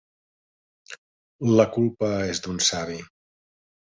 [1.59, 2.99] La culpa és d'un savi.